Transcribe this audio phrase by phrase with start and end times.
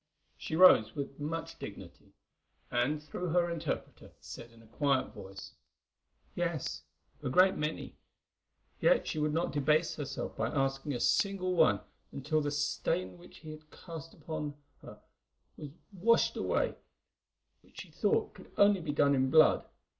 [0.35, 2.13] She rose with much dignity,
[2.71, 5.53] and through her interpreter said in a quiet voice:
[6.33, 6.81] "Yes,
[7.21, 7.95] a great many.
[8.79, 13.37] Yet she would not debase herself by asking a single one until the stain which
[13.37, 14.99] he had cast upon her
[15.59, 16.73] was washed away,
[17.61, 19.67] which she thought could only be done in blood.